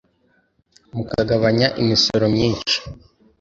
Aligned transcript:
mukagabanya 0.95 1.67
imisoro 1.81 2.23
myimshi 2.33 2.77